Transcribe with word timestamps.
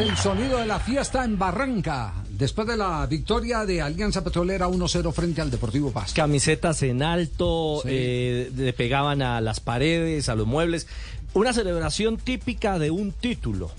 el 0.00 0.16
sonido 0.16 0.58
de 0.58 0.66
la 0.66 0.80
fiesta 0.80 1.24
en 1.26 1.38
Barranca, 1.38 2.14
después 2.30 2.66
de 2.66 2.74
la 2.74 3.04
victoria 3.06 3.66
de 3.66 3.82
Alianza 3.82 4.24
Petrolera 4.24 4.66
1-0 4.66 5.12
frente 5.12 5.42
al 5.42 5.50
Deportivo 5.50 5.90
Pasto. 5.90 6.14
Camisetas 6.16 6.82
en 6.82 7.02
alto, 7.02 7.82
eh, 7.84 8.50
le 8.56 8.72
pegaban 8.72 9.20
a 9.20 9.42
las 9.42 9.60
paredes, 9.60 10.30
a 10.30 10.34
los 10.34 10.46
muebles. 10.46 10.86
Una 11.34 11.52
celebración 11.52 12.16
típica 12.16 12.78
de 12.78 12.90
un 12.90 13.12
título, 13.12 13.70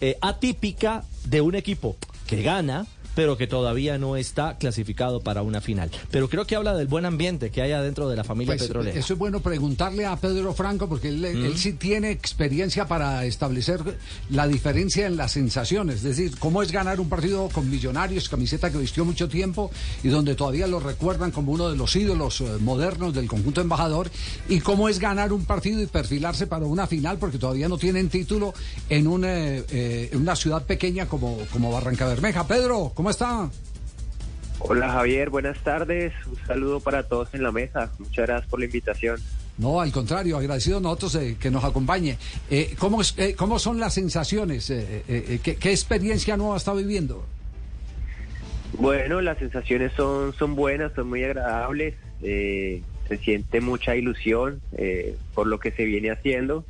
eh, 0.00 0.16
atípica 0.20 1.02
de 1.24 1.40
un 1.40 1.56
equipo 1.56 1.96
que 2.28 2.42
gana, 2.42 2.86
pero 3.16 3.38
que 3.38 3.46
todavía 3.46 3.96
no 3.98 4.14
está 4.14 4.58
clasificado 4.58 5.20
para 5.20 5.40
una 5.42 5.62
final. 5.62 5.90
Pero 6.10 6.28
creo 6.28 6.46
que 6.46 6.54
habla 6.54 6.74
del 6.74 6.86
buen 6.86 7.06
ambiente 7.06 7.50
que 7.50 7.62
hay 7.62 7.72
adentro 7.72 8.08
de 8.10 8.14
la 8.14 8.24
familia 8.24 8.54
Pues, 8.54 8.68
petrolera. 8.68 8.96
Eso 8.96 9.14
es 9.14 9.18
bueno 9.18 9.40
preguntarle 9.40 10.04
a 10.04 10.14
Pedro 10.16 10.52
Franco 10.52 10.86
porque 10.86 11.08
él, 11.08 11.24
él 11.24 11.56
sí 11.56 11.72
tiene 11.72 12.10
experiencia 12.10 12.86
para 12.86 13.24
establecer 13.24 13.80
la 14.28 14.46
diferencia 14.46 15.06
en 15.06 15.16
las 15.16 15.32
sensaciones. 15.32 15.96
Es 15.96 16.02
decir, 16.02 16.38
cómo 16.38 16.62
es 16.62 16.70
ganar 16.70 17.00
un 17.00 17.08
partido 17.08 17.48
con 17.48 17.70
Millonarios, 17.70 18.28
camiseta 18.28 18.70
que 18.70 18.76
vistió 18.76 19.06
mucho 19.06 19.28
tiempo 19.28 19.70
y 20.04 20.08
donde 20.08 20.34
todavía 20.34 20.66
lo 20.66 20.78
recuerdan 20.78 21.30
como 21.30 21.52
uno 21.52 21.70
de 21.70 21.76
los 21.76 21.96
ídolos 21.96 22.42
eh, 22.42 22.44
modernos 22.60 23.14
del 23.14 23.28
conjunto 23.28 23.62
embajador. 23.62 24.10
Y 24.46 24.60
cómo 24.60 24.90
es 24.90 24.98
ganar 24.98 25.32
un 25.32 25.46
partido 25.46 25.80
y 25.80 25.86
perfilarse 25.86 26.46
para 26.46 26.66
una 26.66 26.86
final 26.86 27.16
porque 27.16 27.38
todavía 27.38 27.66
no 27.66 27.78
tienen 27.78 28.10
título 28.10 28.52
en 28.90 29.06
una, 29.06 29.28
eh, 29.30 30.10
en 30.12 30.20
una 30.20 30.36
ciudad 30.36 30.64
pequeña 30.64 31.06
como, 31.08 31.38
como 31.50 31.72
Barranca 31.72 32.06
Bermeja. 32.06 32.46
Pedro, 32.46 32.92
¿cómo 32.94 33.05
está? 33.10 33.50
Hola 34.58 34.90
Javier, 34.90 35.28
buenas 35.30 35.58
tardes. 35.62 36.12
Un 36.26 36.36
saludo 36.46 36.80
para 36.80 37.02
todos 37.02 37.32
en 37.34 37.42
la 37.42 37.52
mesa. 37.52 37.92
Muchas 37.98 38.26
gracias 38.26 38.48
por 38.50 38.58
la 38.60 38.66
invitación. 38.66 39.20
No, 39.58 39.80
al 39.80 39.90
contrario, 39.92 40.36
agradecido 40.36 40.78
a 40.78 40.80
nosotros 40.80 41.14
eh, 41.16 41.36
que 41.40 41.50
nos 41.50 41.64
acompañe. 41.64 42.18
Eh, 42.50 42.74
¿cómo, 42.78 43.00
es- 43.00 43.14
eh, 43.18 43.34
¿Cómo 43.36 43.58
son 43.58 43.78
las 43.80 43.94
sensaciones? 43.94 44.68
Eh, 44.70 45.02
eh, 45.08 45.40
¿qué, 45.42 45.56
qué 45.56 45.70
experiencia 45.70 46.36
nueva 46.36 46.56
está 46.56 46.72
viviendo? 46.74 47.24
Bueno, 48.78 49.20
las 49.20 49.38
sensaciones 49.38 49.92
son, 49.96 50.34
son 50.34 50.54
buenas, 50.54 50.92
son 50.94 51.08
muy 51.08 51.24
agradables. 51.24 51.94
eh, 52.22 52.82
se 53.08 53.18
siente 53.18 53.60
mucha 53.60 53.94
ilusión 53.94 54.60
eh, 54.76 55.16
por 55.32 55.46
lo 55.46 55.60
que 55.60 55.70
se 55.70 55.84
viene 55.84 56.10
haciendo. 56.10 56.64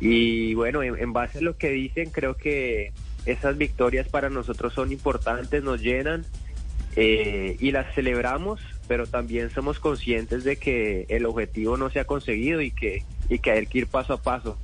Y 0.00 0.54
bueno, 0.54 0.82
en, 0.84 0.96
en 0.98 1.12
base 1.12 1.38
a 1.38 1.42
lo 1.42 1.56
que 1.56 1.70
dicen, 1.70 2.10
creo 2.10 2.36
que 2.36 2.92
esas 3.26 3.56
victorias 3.56 4.08
para 4.08 4.30
nosotros 4.30 4.72
son 4.74 4.92
importantes, 4.92 5.62
nos 5.62 5.80
llenan 5.80 6.24
eh, 6.96 7.56
y 7.60 7.70
las 7.70 7.94
celebramos, 7.94 8.60
pero 8.88 9.06
también 9.06 9.50
somos 9.50 9.78
conscientes 9.78 10.44
de 10.44 10.56
que 10.56 11.06
el 11.08 11.26
objetivo 11.26 11.76
no 11.76 11.90
se 11.90 12.00
ha 12.00 12.04
conseguido 12.04 12.60
y 12.60 12.70
que, 12.70 13.04
y 13.28 13.38
que 13.38 13.50
hay 13.52 13.66
que 13.66 13.78
ir 13.78 13.86
paso 13.86 14.14
a 14.14 14.22
paso. 14.22 14.58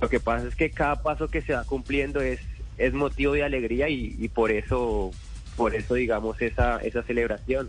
Lo 0.00 0.08
que 0.08 0.20
pasa 0.20 0.48
es 0.48 0.54
que 0.54 0.70
cada 0.70 1.02
paso 1.02 1.28
que 1.28 1.42
se 1.42 1.52
va 1.52 1.64
cumpliendo 1.64 2.20
es, 2.20 2.40
es 2.78 2.92
motivo 2.92 3.34
de 3.34 3.44
alegría 3.44 3.88
y, 3.88 4.16
y 4.18 4.28
por 4.28 4.50
eso, 4.50 5.10
por 5.56 5.74
eso 5.74 5.94
digamos 5.94 6.40
esa, 6.42 6.78
esa 6.78 7.02
celebración. 7.02 7.68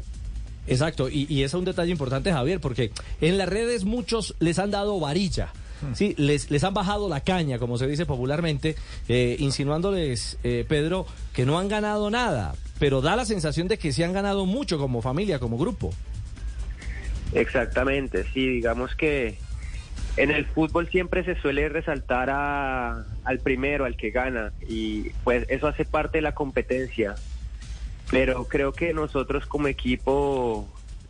Exacto, 0.66 1.10
y, 1.10 1.26
y 1.30 1.44
es 1.44 1.54
un 1.54 1.66
detalle 1.66 1.92
importante, 1.92 2.32
Javier, 2.32 2.60
porque 2.62 2.92
en 3.20 3.38
las 3.38 3.50
redes 3.50 3.84
muchos 3.84 4.36
les 4.40 4.60
han 4.60 4.72
dado 4.72 5.00
varilla. 5.00 5.52
Sí, 5.94 6.16
les, 6.18 6.50
les 6.50 6.64
han 6.64 6.74
bajado 6.74 7.08
la 7.10 7.22
caña, 7.22 7.60
como 7.60 7.78
se 7.78 7.88
dice 7.88 8.06
popularmente, 8.06 8.76
eh, 9.08 9.36
insinuándoles, 9.40 10.38
eh, 10.44 10.66
Pedro, 10.68 11.06
que 11.34 11.46
no 11.46 11.60
han 11.60 11.68
ganado 11.68 12.10
nada, 12.10 12.56
pero 12.80 13.02
da 13.02 13.16
la 13.16 13.26
sensación 13.26 13.68
de 13.68 13.78
que 13.78 13.92
sí 13.94 14.04
han 14.04 14.14
ganado 14.14 14.46
mucho 14.46 14.78
como 14.78 15.02
familia, 15.02 15.40
como 15.40 15.58
grupo. 15.58 15.94
Exactamente, 17.34 18.26
sí, 18.34 18.48
digamos 18.48 18.96
que 18.96 19.38
en 20.18 20.30
el 20.30 20.46
fútbol 20.46 20.88
siempre 20.90 21.24
se 21.24 21.36
suele 21.42 21.68
resaltar 21.70 22.30
a- 22.30 23.06
al 23.24 23.40
primero, 23.40 23.86
al 23.86 23.96
que 23.98 24.12
gana, 24.12 24.52
y 24.68 25.10
pues 25.24 25.46
eso 25.50 25.68
hace 25.68 25.86
parte 25.86 26.20
de 26.20 26.22
la 26.22 26.34
competencia. 26.34 27.16
Pero 28.12 28.46
creo 28.46 28.74
que 28.74 28.94
nosotros 28.94 29.48
como 29.48 29.68
equipo, 29.68 30.68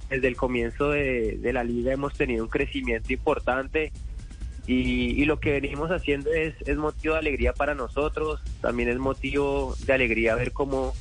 desde 0.10 0.30
el 0.30 0.38
comienzo 0.38 0.92
de, 0.92 1.38
de 1.42 1.52
la 1.52 1.64
liga, 1.66 1.92
hemos 1.92 2.14
tenido 2.14 2.44
un 2.46 2.50
crecimiento 2.50 3.12
importante 3.12 3.92
y, 4.66 5.22
y 5.22 5.26
lo 5.26 5.40
que 5.40 5.52
venimos 5.52 5.92
haciendo 5.92 6.32
es, 6.32 6.54
es 6.66 6.78
motivo 6.78 7.16
de 7.16 7.20
alegría 7.20 7.54
para 7.54 7.76
nosotros, 7.76 8.42
también 8.62 8.90
es 8.90 8.98
motivo 8.98 9.76
de 9.86 9.94
alegría 9.94 10.36
ver 10.36 10.52
cómo 10.52 10.94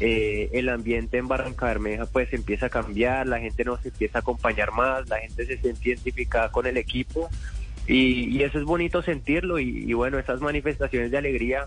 eh, 0.00 0.48
el 0.52 0.68
ambiente 0.68 1.18
en 1.18 1.28
Barranca 1.28 1.66
Bermeja 1.66 2.06
pues 2.06 2.32
empieza 2.32 2.66
a 2.66 2.70
cambiar, 2.70 3.26
la 3.26 3.40
gente 3.40 3.64
nos 3.64 3.84
empieza 3.84 4.18
a 4.18 4.20
acompañar 4.20 4.72
más, 4.72 5.08
la 5.08 5.18
gente 5.18 5.46
se 5.46 5.58
siente 5.58 5.90
identificada 5.90 6.50
con 6.50 6.66
el 6.66 6.76
equipo. 6.76 7.28
Y, 7.86 8.42
eso 8.42 8.58
es 8.58 8.64
bonito 8.64 9.02
sentirlo 9.02 9.58
y 9.58 9.92
bueno, 9.92 10.18
esas 10.18 10.40
manifestaciones 10.40 11.10
de 11.10 11.18
alegría, 11.18 11.66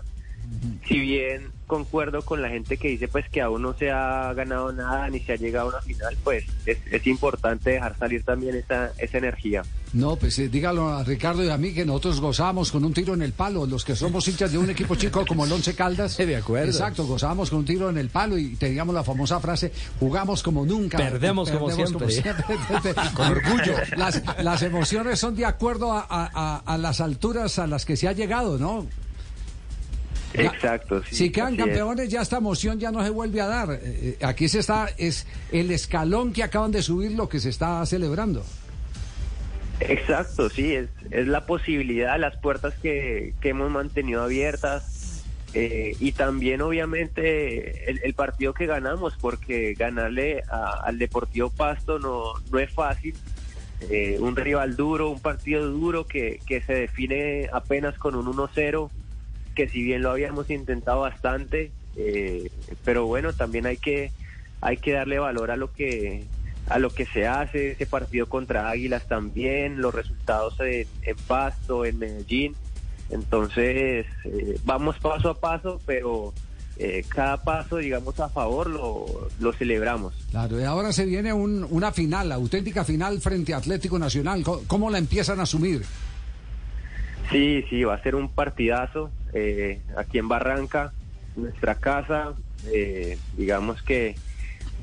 si 0.86 0.98
bien 0.98 1.52
concuerdo 1.66 2.22
con 2.22 2.40
la 2.42 2.48
gente 2.48 2.76
que 2.76 2.88
dice 2.88 3.08
pues 3.08 3.28
que 3.28 3.40
aún 3.42 3.62
no 3.62 3.74
se 3.76 3.90
ha 3.90 4.32
ganado 4.34 4.72
nada 4.72 5.08
ni 5.10 5.20
se 5.20 5.32
ha 5.32 5.36
llegado 5.36 5.66
a 5.66 5.72
una 5.74 5.82
final, 5.82 6.16
pues 6.24 6.44
es, 6.64 6.78
es 6.90 7.06
importante 7.06 7.70
dejar 7.70 7.96
salir 7.98 8.22
también 8.22 8.54
esa, 8.56 8.92
esa 8.98 9.18
energía. 9.18 9.62
No, 9.92 10.16
pues 10.16 10.38
eh, 10.38 10.48
dígalo 10.48 10.88
a 10.90 11.04
Ricardo 11.04 11.42
y 11.44 11.48
a 11.48 11.56
mí 11.56 11.72
que 11.72 11.84
nosotros 11.86 12.20
gozamos 12.20 12.70
con 12.70 12.84
un 12.84 12.92
tiro 12.92 13.14
en 13.14 13.22
el 13.22 13.32
palo, 13.32 13.64
los 13.66 13.84
que 13.84 13.96
somos 13.96 14.26
hinchas 14.28 14.52
de 14.52 14.58
un 14.58 14.68
equipo 14.68 14.94
chico 14.96 15.24
como 15.26 15.44
el 15.44 15.52
Once 15.52 15.74
Caldas. 15.74 16.16
De 16.18 16.36
acuerdo. 16.36 16.66
Exacto, 16.66 17.06
gozábamos 17.06 17.50
con 17.50 17.60
un 17.60 17.64
tiro 17.64 17.88
en 17.88 17.96
el 17.98 18.08
palo 18.10 18.36
y 18.36 18.56
teníamos 18.56 18.94
la 18.94 19.02
famosa 19.04 19.40
frase, 19.40 19.72
jugamos 19.98 20.42
como 20.42 20.66
nunca. 20.66 20.98
Perdemos 20.98 21.50
como 21.50 21.70
siempre. 21.70 22.06
con 23.14 23.28
orgullo. 23.30 23.74
Las, 23.96 24.22
las 24.42 24.62
emociones 24.62 25.18
son 25.18 25.34
de 25.36 25.44
acuerdo 25.46 25.92
a, 25.92 26.00
a- 26.08 26.30
a- 26.34 26.62
a 26.74 26.78
las 26.78 27.00
alturas 27.00 27.58
a 27.58 27.66
las 27.66 27.84
que 27.86 27.96
se 27.96 28.08
ha 28.08 28.12
llegado, 28.12 28.58
¿no? 28.58 28.86
Exacto. 30.38 31.02
sí, 31.04 31.14
si 31.14 31.30
quedan 31.30 31.54
es. 31.54 31.60
campeones, 31.60 32.08
ya 32.08 32.22
esta 32.22 32.36
emoción 32.38 32.78
ya 32.78 32.90
no 32.90 33.02
se 33.04 33.10
vuelve 33.10 33.40
a 33.40 33.46
dar. 33.46 33.70
Eh, 33.72 33.78
eh, 33.84 34.18
aquí 34.24 34.48
se 34.48 34.58
está, 34.60 34.88
es 34.98 35.26
el 35.52 35.70
escalón 35.70 36.32
que 36.32 36.42
acaban 36.42 36.72
de 36.72 36.82
subir 36.82 37.12
lo 37.12 37.28
que 37.28 37.40
se 37.40 37.48
está 37.50 37.84
celebrando. 37.86 38.44
Exacto, 39.80 40.48
sí, 40.48 40.74
es, 40.74 40.88
es 41.10 41.26
la 41.26 41.44
posibilidad, 41.44 42.18
las 42.18 42.36
puertas 42.38 42.74
que, 42.82 43.34
que 43.40 43.50
hemos 43.50 43.70
mantenido 43.70 44.22
abiertas 44.22 45.22
eh, 45.52 45.94
y 46.00 46.12
también 46.12 46.62
obviamente 46.62 47.90
el, 47.90 48.00
el 48.02 48.14
partido 48.14 48.54
que 48.54 48.66
ganamos, 48.66 49.14
porque 49.20 49.74
ganarle 49.74 50.42
a- 50.48 50.80
al 50.84 50.98
Deportivo 50.98 51.50
Pasto 51.50 51.98
no, 51.98 52.32
no 52.50 52.58
es 52.58 52.70
fácil. 52.72 53.14
Eh, 53.90 54.16
un 54.18 54.34
rival 54.34 54.74
duro, 54.76 55.10
un 55.10 55.20
partido 55.20 55.68
duro 55.68 56.06
que, 56.06 56.40
que 56.46 56.62
se 56.62 56.72
define 56.72 57.50
apenas 57.52 57.98
con 57.98 58.14
un 58.14 58.24
1-0, 58.26 58.88
que 59.56 59.68
si 59.68 59.82
bien 59.82 60.02
lo 60.02 60.10
habíamos 60.12 60.48
intentado 60.50 61.00
bastante, 61.00 61.72
eh, 61.96 62.48
pero 62.84 63.06
bueno, 63.06 63.32
también 63.32 63.66
hay 63.66 63.78
que, 63.78 64.12
hay 64.60 64.76
que 64.76 64.92
darle 64.92 65.18
valor 65.18 65.50
a 65.50 65.56
lo 65.56 65.72
que 65.72 66.24
a 66.68 66.78
lo 66.80 66.90
que 66.90 67.06
se 67.06 67.26
hace, 67.28 67.70
ese 67.72 67.86
partido 67.86 68.26
contra 68.28 68.68
Águilas 68.68 69.06
también, 69.08 69.80
los 69.80 69.94
resultados 69.94 70.56
en, 70.60 70.86
Pasto, 71.28 71.84
en 71.84 71.96
Medellín. 71.98 72.56
Entonces, 73.10 74.04
eh, 74.24 74.58
vamos 74.64 74.98
paso 74.98 75.30
a 75.30 75.38
paso, 75.40 75.80
pero 75.86 76.34
eh, 76.76 77.04
cada 77.08 77.42
paso, 77.44 77.76
digamos, 77.76 78.18
a 78.20 78.28
favor 78.28 78.68
lo, 78.68 79.28
lo 79.38 79.52
celebramos. 79.52 80.14
Claro, 80.32 80.60
y 80.60 80.64
ahora 80.64 80.92
se 80.92 81.06
viene 81.06 81.32
un- 81.32 81.66
una 81.70 81.92
final, 81.92 82.32
auténtica 82.32 82.84
final 82.84 83.20
frente 83.20 83.54
a 83.54 83.58
Atlético 83.58 83.98
Nacional. 83.98 84.42
¿Cómo, 84.42 84.62
cómo 84.66 84.90
la 84.90 84.98
empiezan 84.98 85.38
a 85.40 85.44
asumir? 85.44 85.82
Sí, 87.30 87.64
sí, 87.68 87.84
va 87.84 87.94
a 87.94 88.02
ser 88.02 88.14
un 88.14 88.28
partidazo 88.28 89.10
eh, 89.32 89.80
aquí 89.96 90.18
en 90.18 90.28
Barranca, 90.28 90.92
nuestra 91.34 91.74
casa. 91.74 92.34
eh, 92.72 93.18
digamos 93.36 93.82
que 93.82 94.14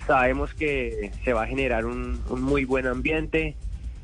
sabemos 0.06 0.54
que 0.54 1.12
se 1.24 1.34
va 1.34 1.44
a 1.44 1.48
generar 1.48 1.86
un, 1.86 2.20
muy 2.30 2.66
buen 2.66 2.88
ambiente 2.88 3.56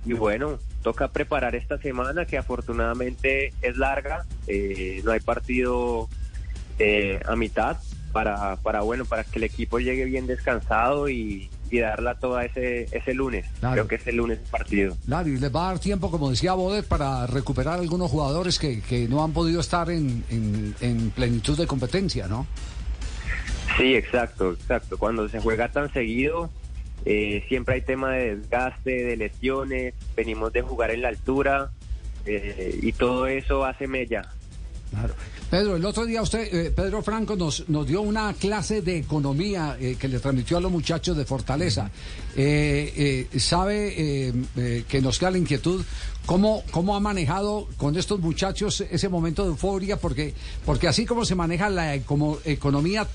y 0.06 0.13
bueno, 0.13 0.59
toca 0.81 1.09
preparar 1.09 1.56
esta 1.56 1.77
semana 1.77 2.25
que 2.25 2.38
afortunadamente 2.38 3.53
es 3.62 3.77
larga, 3.77 4.25
eh, 4.47 5.01
no 5.03 5.12
hay 5.12 5.19
partido 5.19 6.07
eh, 6.80 7.19
a 7.25 7.35
mitad 7.35 7.77
para, 8.13 8.56
para 8.57 8.81
bueno 8.81 9.06
para 9.06 9.24
que 9.24 9.38
el 9.38 9.44
equipo 9.44 9.80
llegue 9.80 10.06
bien 10.06 10.25
descansado 10.25 11.09
y, 11.09 11.50
y 11.71 11.80
darla 11.80 12.16
toda 12.19 12.45
ese 12.45 12.83
ese 12.92 13.13
lunes. 13.13 13.45
Claro. 13.60 13.74
Creo 13.75 13.88
que 13.88 13.95
es 13.95 14.07
el 14.07 14.16
lunes 14.18 14.39
el 14.39 14.50
partido. 14.50 14.98
Claro, 15.06 15.30
y 15.30 15.38
les 15.38 15.54
va 15.56 15.66
a 15.66 15.68
dar 15.74 15.80
tiempo, 15.80 16.10
como 16.12 16.30
decía 16.30 16.54
Bodet, 16.54 16.86
para 16.88 17.27
recuperar 17.27 17.80
algunos 17.80 18.10
jugadores 18.12 18.57
que, 18.60 18.81
que 18.81 19.07
no 19.07 19.24
han 19.24 19.33
podido 19.33 19.60
estar 19.62 19.89
en, 19.89 20.24
en- 20.30 20.75
en 20.81 21.10
plenitud 21.12 21.57
de 21.57 21.68
competencia, 21.68 22.27
¿no? 22.27 22.48
Sí, 23.77 23.95
exacto, 23.95 24.51
exacto. 24.54 24.98
Cuando 24.98 25.30
se 25.30 25.39
juega 25.39 25.71
tan 25.71 25.92
seguido, 25.94 26.50
eh, 27.06 27.45
siempre 27.48 27.75
hay 27.75 27.81
tema 27.81 28.12
de 28.13 28.36
desgaste, 28.38 29.04
de 29.06 29.16
lesiones, 29.16 29.94
venimos 30.18 30.51
de 30.51 30.62
jugar 30.62 30.92
en 30.92 31.01
la 31.04 31.10
altura 31.10 31.69
eh, 32.25 32.77
y 32.81 32.92
todo 32.92 33.27
eso 33.27 33.63
hace 33.66 33.88
mella. 33.88 34.24
Pedro, 35.50 35.78
el 35.78 35.86
otro 35.86 36.06
día 36.06 36.22
usted, 36.22 36.54
eh, 36.54 36.72
Pedro 36.72 37.01
Franco, 37.01 37.36
nos, 37.36 37.68
nos 37.69 37.88
dio 37.88 38.01
una 38.01 38.34
clase 38.34 38.84
de 38.84 38.98
economía 38.98 39.78
eh, 39.80 39.96
que 40.00 40.07
le 40.07 40.19
transmitió 40.19 40.57
a 40.57 40.62
los 40.62 40.72
muchachos 40.72 41.18
de 41.18 41.25
Fortaleza. 41.25 41.90
Eh, 42.36 43.28
sabe 43.38 44.34
que 44.88 45.01
nos 45.01 45.18
queda 45.18 45.31
la 45.31 45.40
inquietud 45.40 45.84
¿Cómo, 46.30 46.63
¿Cómo 46.69 46.96
ha 46.96 47.00
manejado 47.00 47.68
con 47.78 47.98
estos 47.98 48.19
muchachos 48.19 48.81
ese 48.81 49.10
momento 49.10 49.42
de 49.42 49.50
euforia? 49.50 49.98
Porque, 49.98 50.36
porque 50.63 50.88
así 50.88 51.04
como 51.04 51.25
se 51.25 51.34
maneja 51.34 51.72
la 51.72 52.00
como 52.02 52.38
economía 52.45 53.07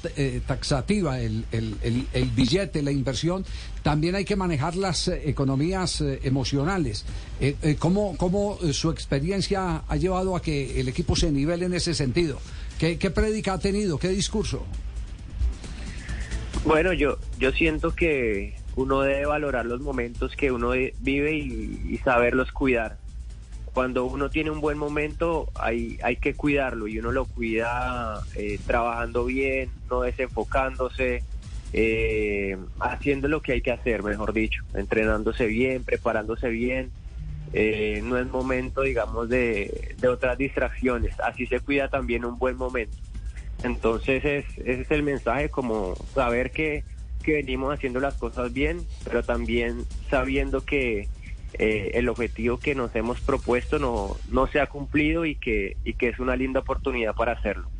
taxativa, 0.49 1.21
el, 1.21 1.45
el, 1.53 2.31
billete, 2.35 2.83
la 2.83 2.91
inversión, 2.91 3.45
también 3.85 4.17
hay 4.17 4.25
que 4.25 4.35
manejar 4.35 4.75
las 4.75 5.07
economías 5.07 6.01
emocionales. 6.01 7.05
¿Cómo, 7.79 8.17
¿Cómo 8.17 8.59
su 8.73 8.91
experiencia 8.91 9.85
ha 9.87 9.97
llevado 9.97 10.35
a 10.35 10.43
que 10.43 10.81
el 10.81 10.89
equipo 10.89 11.15
se 11.15 11.31
nivele 11.31 11.67
en 11.67 11.75
ese 11.75 11.95
sentido? 11.95 12.41
¿Qué, 12.79 12.99
qué 12.99 13.11
prédica 13.11 13.53
ha 13.53 13.59
tenido? 13.59 13.99
¿Qué 13.99 14.09
discurso? 14.09 14.65
Bueno, 16.65 16.95
yo, 16.95 17.19
yo 17.39 17.53
siento 17.53 17.95
que 17.95 18.55
uno 18.77 19.03
debe 19.03 19.27
valorar 19.27 19.67
los 19.67 19.81
momentos 19.81 20.35
que 20.35 20.51
uno 20.51 20.71
vive 21.01 21.37
y, 21.37 22.01
saberlos 22.05 22.53
cuidar. 22.53 22.99
Cuando 23.75 24.05
uno 24.05 24.31
tiene 24.31 24.51
un 24.51 24.61
buen 24.61 24.79
momento 24.79 25.49
hay, 25.55 25.99
hay 26.03 26.17
que 26.17 26.35
cuidarlo 26.35 26.87
y 26.87 26.99
uno 26.99 27.13
lo 27.13 27.25
cuida 27.25 28.23
eh, 28.35 28.59
trabajando 28.67 29.25
bien, 29.25 29.71
no 29.91 30.03
desenfocándose, 30.03 31.23
eh, 31.76 32.56
haciendo 32.79 33.29
lo 33.29 33.43
que 33.43 33.53
hay 33.53 33.61
que 33.61 33.73
hacer, 33.73 34.03
mejor 34.03 34.32
dicho, 34.32 34.62
entrenándose 34.75 35.47
bien, 35.47 35.82
preparándose 35.85 36.49
bien 36.49 36.91
eh, 37.56 38.00
no 38.03 38.19
es 38.19 38.26
momento, 38.26 38.82
digamos, 38.82 39.29
de, 39.29 39.94
otras 40.09 40.37
distracciones. 40.37 41.19
Así 41.21 41.47
se 41.47 41.61
cuida 41.61 41.88
también 41.88 42.25
un 42.25 42.37
buen 42.37 42.56
momento. 42.56 42.97
Entonces 43.62 44.25
es, 44.25 44.44
ese 44.59 44.81
es 44.82 44.91
el 44.91 45.05
mensaje, 45.05 45.49
como 45.49 45.94
saber 46.15 46.50
que, 46.50 46.85
venimos 47.25 47.73
haciendo 47.73 48.00
las 48.00 48.15
cosas 48.15 48.53
bien, 48.53 48.81
pero 49.05 49.23
también 49.23 49.85
sabiendo 50.11 50.65
que 50.65 51.09
eh, 51.55 51.93
el 51.94 52.09
objetivo 52.09 52.59
que 52.59 52.75
nos 52.75 52.94
hemos 52.94 53.20
propuesto 53.20 53.79
no, 53.79 54.17
no 54.31 54.47
se 54.47 54.61
ha 54.61 54.67
cumplido 54.67 55.25
y 55.25 55.37
que, 55.37 55.77
y 55.85 55.94
que 55.94 56.09
es 56.09 56.19
una 56.19 56.37
linda 56.37 56.61
oportunidad 56.61 57.15
para 57.15 57.32
hacerlo. 57.32 57.70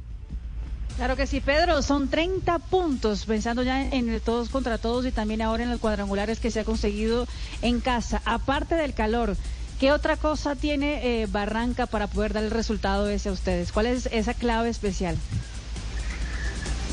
Claro 0.97 1.17
que 1.17 1.27
sí, 1.27 1.41
Pedro, 1.41 1.83
son 1.83 2.09
30 2.09 2.59
puntos, 2.61 3.25
pensando 3.25 3.63
ya 3.63 3.85
en 3.85 4.09
el 4.09 4.21
todos 4.21 4.49
contra 4.49 4.79
todos 4.79 5.05
y 5.07 5.11
también 5.11 5.43
ahora 5.43 5.65
en 5.65 5.71
los 5.71 5.81
cuadrangulares 5.81 6.39
que 6.39 6.53
se 6.53 6.61
ha 6.61 6.65
conseguido 6.65 7.27
en 7.63 7.81
casa. 7.81 8.23
Aparte 8.25 8.77
del 8.77 8.95
calor, 8.95 9.37
¿Qué 9.81 9.91
otra 9.91 10.17
cosa 10.17 10.55
tiene 10.55 11.23
eh, 11.23 11.27
Barranca 11.27 11.87
para 11.87 12.07
poder 12.07 12.33
dar 12.33 12.45
el 12.45 12.51
resultado 12.51 13.09
ese 13.09 13.29
a 13.29 13.33
ustedes? 13.33 13.73
¿Cuál 13.73 13.87
es 13.87 14.07
esa 14.07 14.33
clave 14.33 14.69
especial? 14.69 15.17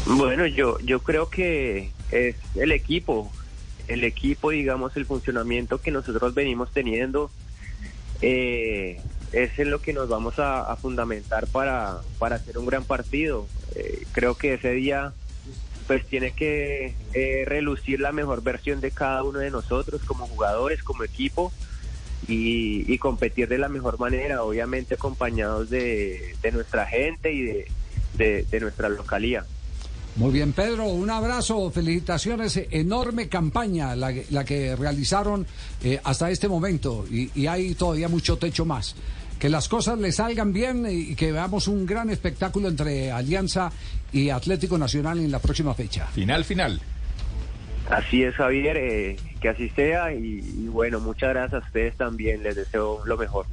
Bueno, 0.06 0.48
yo, 0.48 0.80
yo 0.80 1.00
creo 1.00 1.30
que 1.30 1.92
es 2.10 2.36
el 2.56 2.72
equipo, 2.72 3.32
el 3.88 4.04
equipo, 4.04 4.50
digamos, 4.50 4.98
el 4.98 5.06
funcionamiento 5.06 5.80
que 5.80 5.92
nosotros 5.92 6.34
venimos 6.34 6.72
teniendo, 6.72 7.30
eh, 8.22 9.00
es 9.32 9.58
en 9.60 9.72
lo 9.72 9.82
que 9.82 9.94
nos 9.94 10.10
vamos 10.10 10.36
a, 10.38 10.76
fundamentar 10.76 11.48
para, 11.48 12.02
para 12.20 12.38
hacer 12.38 12.58
un 12.58 12.66
gran 12.66 12.84
partido. 12.84 13.48
Eh, 13.76 14.04
creo 14.12 14.36
que 14.36 14.56
ese 14.56 14.72
día 14.72 15.14
pues 15.88 16.06
tiene 16.06 16.32
que 16.32 16.96
relucir 17.48 18.00
la 18.00 18.12
mejor 18.12 18.44
versión 18.44 18.80
de 18.80 18.92
cada 18.92 19.24
uno 19.24 19.40
de 19.40 19.52
nosotros 19.52 20.02
como 20.06 20.28
jugadores, 20.28 20.84
como 20.84 21.04
equipo 21.04 21.52
y, 22.28 22.98
competir 22.98 23.48
de 23.48 23.58
la 23.58 23.70
mejor 23.70 24.00
manera, 24.00 24.44
obviamente 24.44 24.96
acompañados 24.96 25.70
de, 25.70 26.36
nuestra 26.54 26.86
gente 26.86 27.34
y 27.34 27.66
de, 28.18 28.60
nuestra 28.60 28.90
localía. 28.90 29.46
Muy 30.18 30.34
bien, 30.34 30.52
Pedro, 30.52 30.86
un 30.88 31.10
abrazo, 31.10 31.72
felicitaciones, 31.72 32.62
enorme 32.70 33.30
campaña 33.30 33.96
la, 33.96 34.44
que 34.44 34.76
realizaron 34.76 35.48
eh, 35.84 36.00
hasta 36.04 36.30
este 36.30 36.50
momento 36.50 37.06
y, 37.10 37.32
y, 37.34 37.48
hay 37.48 37.76
todavía 37.76 38.10
mucho 38.10 38.38
techo 38.38 38.66
más. 38.66 38.96
Que 39.42 39.50
las 39.50 39.68
cosas 39.68 39.98
le 39.98 40.12
salgan 40.12 40.54
bien 40.54 40.86
y 40.88 41.16
que 41.16 41.32
veamos 41.32 41.68
un 41.68 41.88
gran 41.88 42.12
espectáculo 42.12 42.68
entre 42.68 43.12
Alianza 43.12 43.72
y 44.14 44.30
Atlético 44.30 44.78
Nacional 44.78 45.18
en 45.18 45.32
la 45.32 45.40
próxima 45.40 45.74
fecha. 45.74 46.06
Final, 46.06 46.46
final. 46.46 46.80
Así 47.90 48.22
es, 48.22 48.36
Javier, 48.36 48.78
eh, 48.78 49.18
que 49.42 49.50
así 49.50 49.70
sea 49.70 50.14
y, 50.14 50.44
y 50.46 50.68
bueno, 50.68 51.00
muchas 51.00 51.32
gracias 51.32 51.64
a 51.64 51.66
ustedes 51.66 51.98
también, 51.98 52.44
les 52.44 52.56
deseo 52.56 53.02
lo 53.04 53.18
mejor. 53.18 53.48